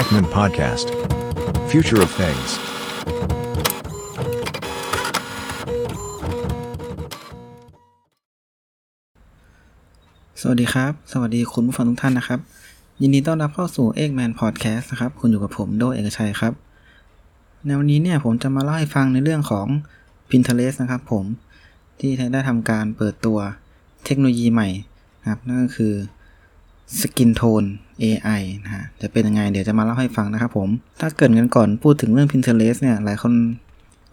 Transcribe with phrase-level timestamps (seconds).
[0.00, 0.86] Ekman Podcast.
[1.70, 2.50] Future of Things.
[10.40, 12.40] สวัสดีครับ สวัสดีคุณผู้ฟังทุกท่านนะครับ
[13.00, 16.52] ยินดีต้อนรับเข้าสู่ e g g Man Podcast นะครับ คุณอยู่กับผมโดเอกชัยครับ
[17.66, 19.66] ในวันนี้เนี่ยผมจะมาเล่าให้ฟังในเรื่องของ
[20.28, 21.24] Pinterest นะครับผม
[21.98, 23.38] ที่ได้ทำการเปิดตัว
[24.04, 24.68] เทคโนโลยีใหม่
[25.20, 25.94] นะครับ นั่นก็คือ
[27.00, 27.68] Skin Tone
[28.04, 30.68] AI นะฮะ จะเป็นยังไงเดี๋ยวจะมาเล่าให้ฟังนะครับผม
[31.00, 33.32] ถ้าเกิดกันก่อนพูดถึงเรื่อง Pinterest เนี่ย หลายคน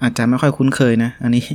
[0.02, 1.46] อาจจะไม่ค่อยคุ้นเคยนะ อันนี้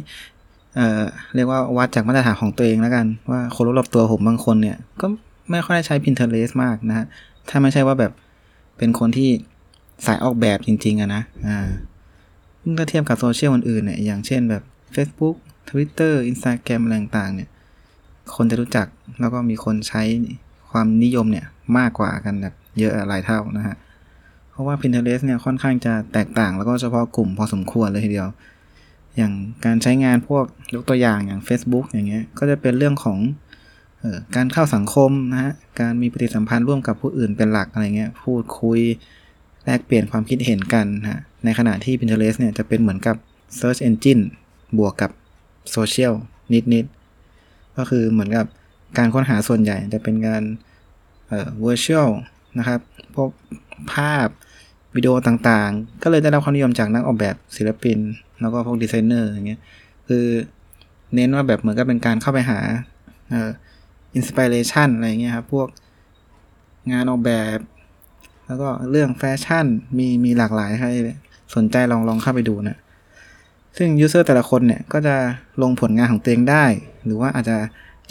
[0.76, 1.02] เอ่อ
[1.34, 5.06] เรียกว่าวัดจากมาตรฐานของตัวเองแล้วกัน ว่าคนรอบตัวผมบางคนเนี่ย ก็
[5.50, 7.06] ไม่ค่อยได้ใช้ Pinterest มากนะฮะ
[7.48, 8.12] ถ้าไม่ใช่ว่าแบบ
[8.78, 9.30] เป็นคนที่
[10.06, 11.68] สายออกแบบจริง ๆอะนะ อ่า
[12.76, 14.62] ถ้าเทียบกับโซเชียลอื่นๆเนี่ย อย่างเช่นแบบ
[14.94, 15.36] Facebook
[15.70, 17.48] Twitter Instagram อะไรต่างๆเนี่ย
[18.34, 18.86] คนจะรู้จัก
[19.20, 20.02] แล้วก็มีคนใช้
[20.76, 21.46] ความนิยมเนี่ย
[21.78, 23.76] มากกว่ากันแบบเยอะหลายเท่านะฮะ
[24.50, 28.28] เพราะว่า Pinterest เนี่ยค่อนข้างจะแตกต่างแล้วก็เฉพาะกลุ่มพอสมควรเลยทีเดียว
[29.16, 29.32] อย่าง
[29.64, 33.18] การใช้งานพวกยกตัวอย่างอย่าง Facebook อย่างเงี้ย ก็จะเป็นเรื่องของ
[34.02, 38.80] ออการเข้าสังคมนะฮะ การมีปฏิสัมพันธ์ร่วมกับผู้อื่นเป็นหลักอะไรเงี้ย พูดคุย
[39.64, 43.16] แลกเปลี่ยนความคิดเห็นกันนะฮะ ในขณะที่ Pinterest เนี่ยจะเป็นเหมือนกับ
[43.58, 44.22] Search Engine
[44.78, 45.10] บวกกับ
[45.70, 46.14] โซเชียล
[46.74, 48.46] นิดๆ ก็คือเหมือนกับ
[48.98, 50.42] การค้นหาส่วนใหญ่จะเป็นการ
[51.28, 52.10] เอ่อ visual
[52.58, 52.80] นะครับ
[53.14, 53.30] พวก
[53.94, 54.28] ภาพ
[54.94, 57.98] วิดีโอต่างๆ ก็เลยได้รับความนิยมจากนักออกแบบศิลปิน
[58.40, 59.60] แล้วก็พวกดีไซเนอร์อย่างเงี้ย
[60.08, 60.26] คือ
[61.14, 62.58] เน้นว่าแบบเหมือนกับเป็นการเข้าไปหา
[63.30, 63.50] เอ่อ
[64.14, 65.68] inspiration อะไรเงี้ยครับ พวก
[66.92, 67.58] งานออกแบบ
[68.46, 69.66] แล้วก็เรื่องแฟชั่น
[69.98, 70.88] มีมีหลากหลายใคร
[71.54, 72.76] สนใจลองลองเข้าไปดูนะ
[73.76, 75.16] ซึ่ง user แต่ละคนเนี่ย ก็จะ
[75.62, 76.64] ลงผลงานของตัวเองได้
[77.04, 77.56] หรือว่าอาจจะ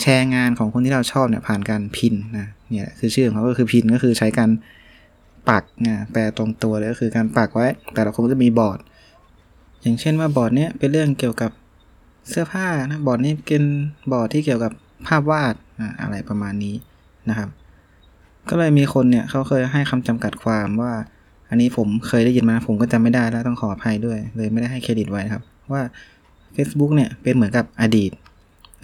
[0.01, 4.49] แชร์งานของคนที่เราชอบเนี่ยผ่านการ pin นะเนี่ยคือชื่อของเขาก็คือ pin ก็คือใช้การ
[5.49, 8.79] ปักนะแปลตรงตัวเลยก็คือการปักไว้ แต่ละคนก็จะมีบอร์ด
[9.81, 11.51] อย่างเช่นว่าบอร์ดเนี้ยเป็นเรื่องเกี่ยวกับ
[12.29, 13.63] เสื้อผ้านะบอร์ดนี้เป็น
[14.11, 14.72] บอร์ดที่เกี่ยวกับ
[15.07, 16.75] ภาพวาดอะอะไรประมาณนี้
[17.29, 17.50] นะครับ
[18.50, 20.94] ก็เลยมีคนเนี่ยเขาเคยให้คำจำกัดความว่า
[21.50, 25.81] อันนี้ผมเคยได้ยินมาผมก็จำไม่ได้แล้วต้องขออภัยด้วย เลยไม่ได้ให้เครดิตไว้ครับ ว่า
[26.55, 28.11] Facebook เนี่ยเป็นเหมือนกับอดีต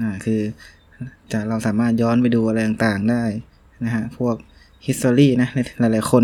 [0.02, 0.42] อ่าคือ
[1.32, 3.24] จะเราสามารถย้อนไปดูอะไรต่างๆได้
[3.86, 4.36] นะฮะ พวก
[4.86, 6.24] history นะหลายๆคน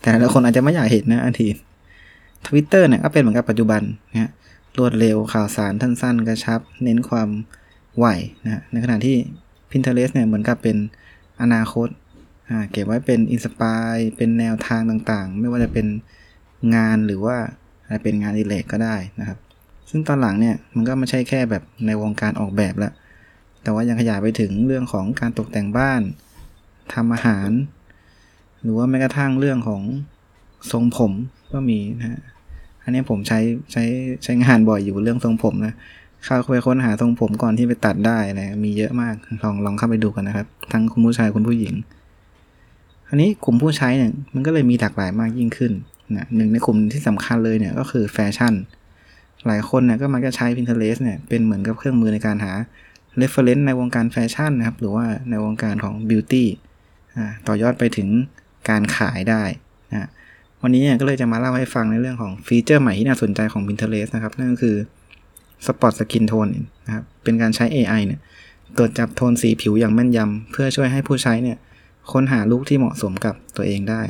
[0.00, 1.56] แต่หลายคนอาจจะไม่อยากเห็นนะอดีต
[2.46, 4.30] Twitter เนี่ยก็เป็นเหมือนกับปัจจุบันนะฮะ
[4.78, 7.28] รวดเร็วข่าวสารทสั้นๆกระชับ เน้นความ
[7.96, 8.06] ไหว
[8.44, 9.16] นะฮะในขณะที่
[9.70, 10.76] Pinterest เนี่ยเหมือนกับเป็น
[11.42, 11.88] อนาคต
[12.48, 15.86] อ่าเก็บไว้เป็นอินสปายเป็นแนวทางต่างๆ ไม่ว่าจะเป็น
[16.74, 17.36] งานหรือว่า
[17.84, 19.38] อะไรเป็นงานอิเรกก็ได้นะครับ
[19.90, 22.92] ซึ่งตอนหลังเนี่ยมันก็ไม่ใช่แค่แบบในวงการออกแบบแล้ว
[23.66, 26.00] แต่ว่ายังขยายไปถึงเรื่องของการตกแต่งบ้าน
[26.94, 27.50] ทำอาหาร
[28.62, 29.82] หรือว่าแม้กระทั่งเรื่องของ
[30.70, 31.12] ทรงผม
[31.52, 32.20] ก็มีนะฮะ
[32.82, 33.38] อันนี้ผมใช้
[33.72, 33.84] ใช้
[34.22, 35.74] ใช้งานบ่อยอยู่เรื่องทรงผมนะ
[36.24, 41.74] เข้าไปค้นหาทรงผมก่อนที่ไปตัดได้นะมีเยอะมากลองลองเข้าไปดูกันนะครับ ทั้งคุณผู้ชายคุณผู้หญิง
[43.08, 45.72] อันนี้กลุ่มผู้ใช้เนี่ยมันก็เลยมีหลากหลายมากยิ่งขึ้น
[46.16, 48.54] นะหนึ่งในกลุ่มที่สำคัญเลยเนี่ยก็คือแฟชั่น
[49.46, 52.52] หลายคนเนี่ยก็มักจะใช้ Pinterest เนี่ยเป็นเหมือนกับเครื่องมือในการหา
[53.20, 56.44] reference ในวงการแฟชั่นนะครับ หรือว่าในวงการของ beauty
[57.46, 58.08] ต่อยอดไปถึง
[58.68, 59.42] การขายได้
[59.92, 60.08] นะ
[60.62, 64.76] วันนี้เนี่ยก็เลยจะมาเล่าให้ฟังในเรื่องของฟีเจอร์ใหม่ที่น่าสนใจของ Pinterest นะครับ นั่นก็คือ
[65.66, 66.52] Spot Skin Tone
[66.86, 68.20] นะครับ เป็นการใช้ AI เนี่ย
[68.76, 71.58] ตรวจจับโทนสีผิวอย่างแม่นยำเพื่อช่วยให้ผู้ใช้เนี่ย
[72.12, 74.02] ค้นหาลุคที่เหมาะสมกับตัวเองได้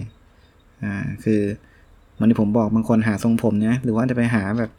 [0.84, 1.42] อ่า คือ
[2.14, 4.70] เหมันที่ผมบอกบางคนหาทรงผมเนี่ยหรือว่าจะไปหาแบบ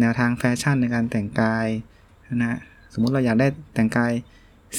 [0.00, 1.66] แนวทางแฟชั่นในการแต่งกาย
[2.42, 2.58] นะ
[2.94, 4.12] สมมุติเราอยากได้แต่งกาย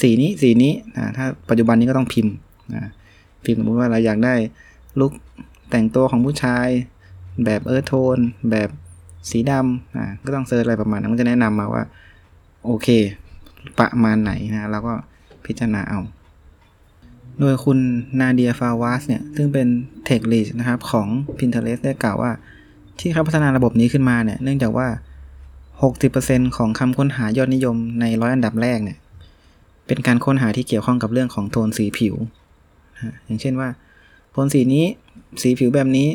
[0.02, 2.34] สีนี้สีนี้อ่าถ้าปัจจุบันนี้ก็ต้องพิมพ์
[2.74, 2.88] อ่า
[3.46, 4.36] พิมพ์สมมติว่าเราอยากได้
[5.00, 5.12] look
[5.70, 6.68] แต่งตัวของผู้ชาย
[7.46, 8.18] แบบ earth tone
[8.52, 8.70] แบบ
[9.30, 11.84] สีดำอ่าก็ต้อง search อะไรประมาณนั้นมันจะแนะนำมาว่า
[12.66, 12.88] โอเค
[13.80, 14.94] ประมาณไหนนะเราก็
[15.46, 16.00] พิจารณาเอา
[17.40, 17.80] โดยคุณ
[18.20, 19.68] Nadia Fawaz เนี่ย ซึ่งเป็น
[20.08, 21.08] Tech Lead นะครับของ
[21.38, 22.32] Pinterest ได้กล่าวว่า
[23.00, 24.88] ที่เขาพัฒนาระบบนี้ขึ้นมาเนี่ย เนื่องจากว่า
[25.84, 28.98] 60%ของคำค้นหายอดนิยมในร้อยอันดับแรกเนี่ย
[29.88, 32.16] เป็นการค้นหาที่เกี่ยวข้องกับเรื่องของโทนสีผิว
[32.96, 33.70] นะอย่างเช่นว่า
[34.32, 34.86] โทนสีนี้
[35.42, 36.08] สีผิวแบบนี้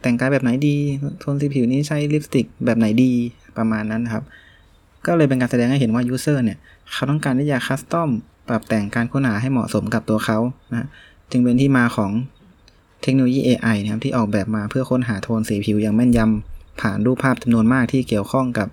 [0.00, 0.76] แต่งกายแบบไหนดี
[1.20, 3.12] โทนสีผิวนี้ใช้ลิปสติกแบบไหนดี
[3.58, 4.22] ประมาณนั้นครับ
[5.06, 6.58] ก็เลยเป็นการแสดงให้เห็นว่ายูเซอร์เนี่ย
[6.92, 8.10] เขาต้องการที่จะคัสตอม
[8.48, 10.38] ปรับแต่งการค้นหาให้เหมาะสมกับตัวเขา
[10.72, 10.86] นะ
[11.30, 12.10] จึงเป็นที่มาของ
[13.02, 18.68] เทคโนโลยี AI นะครับที่ออกแบบมาเพื่อค้นหาโทนสีผิวอย่างแม่นยำ ผ่านรูปภาพจำนวนมากที่เกี่ยวข้องกับ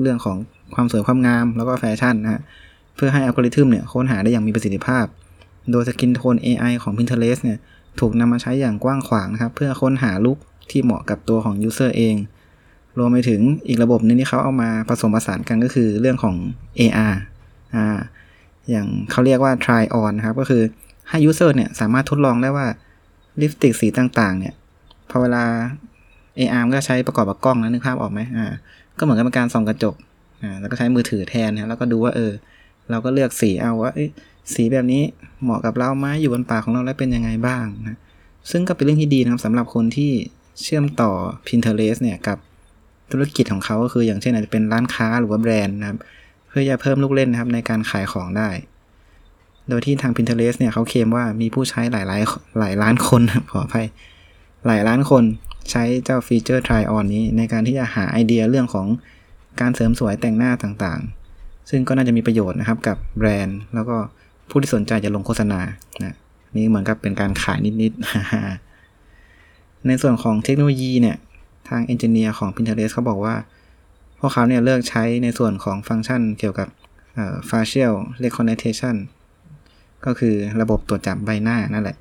[0.00, 0.36] เรื่องของ
[0.74, 2.40] ความสวยความงามแล้วก็แฟชั่นนะฮะ
[2.96, 5.04] เพื่อให้อัลกอริทึมเนี่ยค้นหาได้อย่างมีประสิทธิภาพ
[5.70, 7.58] โดย skin tone AI ของ Pinterest เนี่ย
[8.00, 10.38] ถูกนำมาใช้อย่างกว้างขวางนะครับ เพื่อค้นหา look
[10.70, 12.16] ที่เหมาะกับตัวของ user เอง
[12.98, 16.36] รวมไปถึงอีกระบบนึงที่เขาเอามาผสมผสานกันก็คือเรื่องของ
[16.78, 17.14] AR
[17.74, 17.98] อ่า
[18.70, 20.62] อย่างเขาเรียกว่า try on นะครับ ก็คือ
[21.08, 22.66] ให้ user เนี่ยสามารถทดลองได้ว่า
[23.40, 24.54] ลิปสติกสีต่างๆเนี่ย
[25.10, 25.44] พอเวลา
[26.38, 28.46] AR ก็ใช้ประกอบกับกล้องนะนึกภาพออกไหมอ่า
[28.98, 29.94] ก็เหมือนกับเป็นการส่องกระจก
[30.42, 32.32] อ่าแล้วก็ใช้มือถือแทนนะแล้วก็ดูว่าเออ
[32.90, 33.92] เราก็เลือกสีเอาว่า
[34.54, 35.02] สีแบบนี้
[35.42, 37.98] เหมาะกับเราไหมอยู่บนปากของเราแล้วเป็นยังไงบ้างนะ
[38.50, 40.12] ซึ่งก็เป็นเรื่องที่ดีนะครับสำหรับคนที่
[40.62, 41.10] เชื่อมต่อ
[41.46, 42.38] Pinterest เนี่ยกับ
[43.10, 45.98] ธุรกิจของเขาก็คืออย่างเช่นอาจจะเป็นร้านค้าหรือว่าแบรนด์นะครับ
[46.48, 48.48] เพื่อจะเพิ่มลูกเล่นนะครับในการขายของได้
[49.68, 52.22] โดยที่ทาง Pinterest เนี่ยเขาเคลมว่ามีผู้ใช้หลายหลาย
[52.58, 53.86] หลายล้านคนขออภัย
[54.68, 55.24] หลายล้านคน
[55.70, 58.86] ใช้เจ้าฟีเจอร์ try on นี้ ในการที่จะหาไอเดียเรื่องของ
[59.60, 63.96] การเสริมสวยแต่งหน้าต่างๆ ซึ่งก็น่าจะมีประโยชน์นะครับกับแบรนด์ แล้วก็
[64.50, 65.60] ผู้ที่สนใจจะลงโฆษณา
[66.02, 66.14] นะ
[66.56, 71.16] นี่เหมือนกับเป็นการขายนิดๆ ในส่วนของเทคโนโลยีเนี่ย
[71.68, 73.34] ทาง engineer ของ Pinterest เขาบอกว่า
[74.18, 76.68] พวกเขาเนี่ยเลิกใช้ในส่วนของฟังก์ชันเกี่ยวกับ
[77.48, 77.94] facial
[78.24, 78.96] recognition
[80.04, 81.96] ก็คือระบบตรวจจับใบหน้านั่นแหละ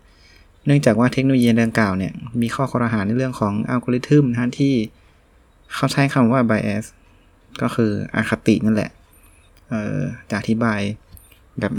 [0.67, 4.73] เนื่องจากว่าเทคโนโลยีดังกล่าวเนี่ย มีข้อคอรหาในเรื่องของอัลกอริทึมนะที่
[5.73, 6.85] เขาใช้คำว่า bias
[7.61, 8.91] ก็คืออคตินั่นแหละ
[9.69, 9.99] เอ่อ
[10.29, 10.79] จะอธิบาย
[11.59, 11.73] แบบ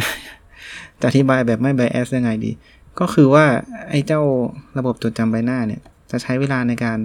[1.00, 2.50] จะอธิบายแบบไม่ bias ยังไงดี
[3.00, 3.44] ก็คือว่า
[3.90, 4.20] ไอ้เจ้า
[4.79, 6.99] ระบบตรวจจำใบหน้าเนี่ย จะใช้เวลาในการ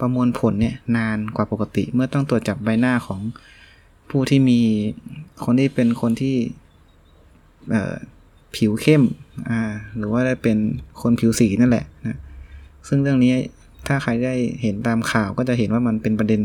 [0.00, 3.20] ประมวลผลเนี่ยนานกว่าปกติ เมื่อต้องตรวจจับใบหน้าของ
[4.10, 4.60] ผู้ที่มี
[5.44, 6.36] คนที่เป็นคนที่
[8.56, 9.02] ผิวเข้ม
[9.50, 9.60] อ่า
[9.96, 10.56] หรือว่าได้เป็น
[11.02, 12.18] คนผิวสีนั่นแหละนะ
[12.88, 13.34] ซึ่งเรื่องนี้
[13.86, 16.42] ถ้าใครได้เห็นตามข่าวก็จะเห็นว่ามันเป็นประเด็น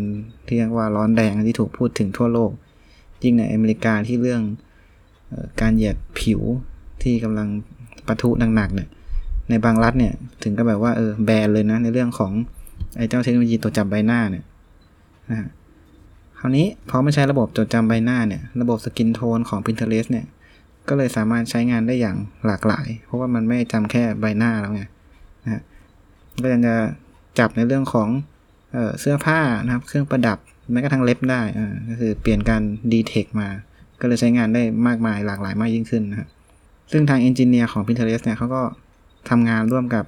[0.47, 2.51] ที่เรียกว่าร้อนแรงที่ถูกพูดถึงทั่วโลก
[3.23, 4.41] ยิ่งในอเมริกาที่เรื่อง
[5.61, 6.41] การเหยียดผิว
[7.03, 7.47] ที่กำลัง
[8.07, 8.89] ปะทุหนักๆเนี่ย
[9.49, 10.13] ในบางรัฐเนี่ย
[10.43, 12.31] ถึงก็แบบว่าเออแบนเลยนะในเรื่องของ
[12.97, 14.43] ไอ้เจ้าเทคโนโลยีตรวจจับใบหน้าเนี่ย
[15.29, 15.47] นะ
[16.39, 20.25] คราวนี้พอไม่ใช้ระบบจดจำใบหน้าเนี่ยระบบ skin tone ของ Pinterest เนี่ย
[20.89, 22.17] ก็เลยสามารถใช้งานได้อย่าง
[22.47, 24.83] หลากหลาย เพราะว่ามันไม่จำแค่ใบหน้าแล้วไง
[25.43, 25.63] นะ
[26.43, 26.75] ก็ยังจะ
[27.39, 28.09] จับในเรื่องของ
[28.73, 30.37] เออเสื้อผ้านะครับ เครื่องประดับ
[30.71, 31.41] แม้กระทั่งเล็บได้
[31.89, 32.61] ก็คือเปลี่ยนการ
[32.93, 33.49] detect มา
[34.01, 36.29] ก็เลยใช้งานได้มากมายหลากหลายมากยิ่งขึ้นนะครับ
[36.91, 38.61] ซึ่งทาง engineer ของ Pinterest เนี่ยเขาก็
[39.29, 40.05] ทำงานร่วมกับ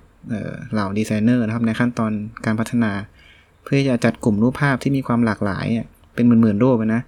[0.72, 2.12] เหล่าดีไซเนอร์นะครับในขั้นตอน
[2.46, 2.92] การพัฒนา
[3.64, 5.66] เพื่อจะจัดกลุ่มรูปภาพที่มีความหลากหลาย
[6.16, 7.02] เป็นหมื่นๆรูปนะ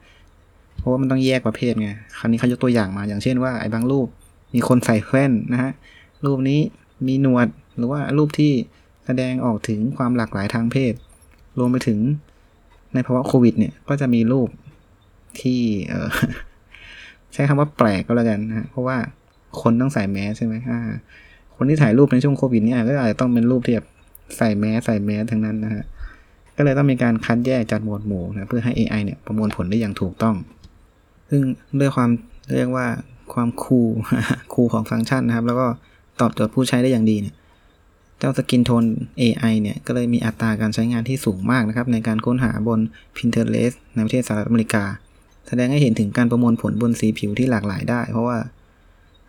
[0.82, 4.08] เพราะว่ามันต้องแยกประเภทไง คราวนี้เขายกตัวอย่างมา อย่างเช่นว่าไอ้บางรูป
[4.54, 5.72] มีคนใส่แว่นนะฮะ
[6.26, 6.60] รูปนี้
[7.08, 7.48] มีหนวด
[7.78, 8.52] หรือว่ารูปที่
[9.06, 10.94] แสดงออกถึงความหลากหลายทางเพศ
[11.60, 12.00] รวมไปถึง
[12.94, 14.50] ในภาวะโควิดเนี่ย ก็จะมีรูป
[15.42, 16.10] ที่เออ
[17.34, 18.98] ใช้คำว่าแปลกก็แล้วกันนะเพราะว่า
[19.62, 20.56] คนต้องใส่แมสใช่ไหม
[21.56, 23.88] คนที่ถ่ายรูปในช่วงโควิดเนี่ยก็อาจจะต้องเป็นรูปที่แบบ
[24.38, 25.84] ใส่แมสใส่แมสทั้งนั้นนะฮะ
[26.56, 30.36] ก็เลยต้องมีการคัดแยกจัดหมวดหมู่นะเพื่อให้ AI เนี่ยประมวลผลได้อย่างถูกต้อง
[31.32, 31.44] ซึ่ง
[31.80, 32.10] ด้วยความ
[32.56, 32.88] เรียกว่า
[33.34, 33.88] ความ cool
[34.54, 35.68] cool ของฟังก์ชันนะครับ แล้วก็
[36.22, 37.36] ตอบโจทย์ผู้ใช้ได้อย่างดีเนี่ย
[38.20, 38.84] เจ้า skin tone
[39.22, 42.80] AI เนี่ย ก็เลยมีอัตราการใช้งานที่สูงมากนะครับ ในการค้นหาบน
[43.16, 44.84] Pinterest ในประเทศสหรัฐอเมริกา
[45.48, 48.38] แสดงให้เห็นถึงการประมวลผลบนสีผิวที่หลากหลายได้ เพราะว่า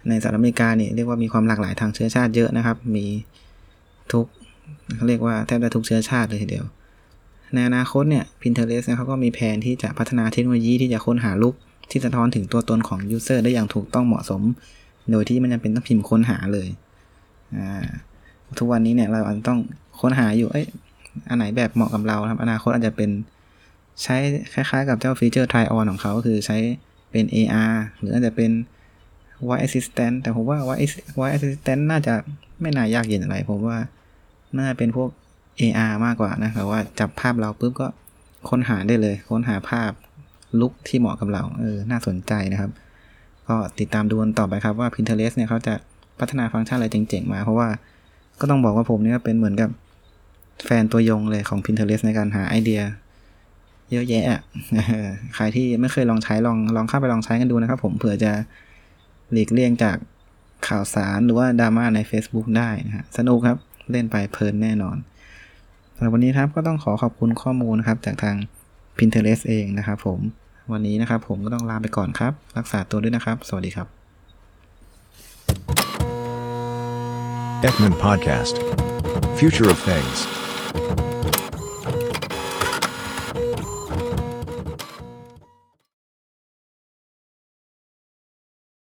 [0.08, 3.06] ในสหรัฐอเมริกาเนี่ยเรียกว่ามีความหลากหลายทางเชื้อชาติเยอะนะครับ มี
[4.12, 4.26] ทุก
[4.96, 6.66] เขาเรียกว่าแทบจะทุกเชื้อชาติเลยทีเดียว
[7.54, 11.54] ในอนาคตเนี่ย Pinterest เขาก็มีแผนที่จะพัฒนาเทคโนโลยีที่จะค้นหาลุก
[11.90, 14.42] ที่สะท้อนถึงตัวตนของยูเซอร์ได้อย่างถูกต้องเหมาะสม
[15.10, 16.68] โดยที่ไม่จำเป็นต้องพิมพ์ค้นหาเลย
[18.58, 19.58] ทุกวันนี้เนี่ยเราอาจจะต้อง
[20.00, 20.66] ค้นหาอยู่เอ้ย
[21.28, 23.10] อันไหนแบบเหมาะกับเราครับอนาคตอาจจะเป็น
[24.02, 24.16] ใช้
[24.52, 26.56] คล้ายๆ กับเจ้าฟีเจอร์ try on ของเขาก็คือใช้
[27.10, 28.50] เป็น AR หรืออาจจะเป็น
[29.46, 32.14] voice assistant แต่ผมว่า voice voice assistant น่าจะ
[32.60, 33.78] ไม่น่ายากเย็นอะไร ผมว่า
[34.58, 35.08] น่าเป็นพวก
[35.60, 37.88] AR มากกว่านะแต่ว่าจับภาพเราปุ๊บก็
[38.48, 39.90] ค้นหาได้เลย ค้นหาภาพ
[40.60, 42.70] ลุกที่เหมาะกับเรา เออ น่าสนใจนะครับ
[43.48, 45.74] ก็ติดตามดูกันต่อไปครับว่า Pinterest เนี่ยเขาจะ
[46.20, 47.68] พัฒนาฟังก์ชันอะไรเจ๋งๆมา เพราะว่า
[48.40, 49.70] ก็ต้องบอกว่าผมเนี่ยเป็นเหมือนกับ
[50.66, 52.82] แฟนตัวยงเลยของ Pinterest ในการหาไอเดีย
[53.90, 54.40] เยอะแยะ
[55.34, 58.32] ใครที่ไม่เคยลองใช้ลองลองเข้าไปลองใช้กันดูนะครับ ผมเผื่อจะ
[59.32, 59.96] หลีกเลี่ยงจาก
[60.68, 63.58] ข่าวสารหรือว่าดราม่าใน Facebook ได้นะฮะสนุกครับ
[63.90, 64.96] เล่นไปเพลินแน่นอน
[65.96, 68.36] สำหรับวันนี้ครับก็ต้องขอขอบคุณข้อมูลนะครับจากทาง
[68.98, 70.20] Pinterest เองนะครับผม
[70.70, 73.86] วันนี้นะครับผมก็ต้องลาไปก่อนครับ รักษาตัวด้วยนะครับ สวัสดีครับ
[77.68, 78.54] Ekman Podcast
[79.38, 80.18] Future of Things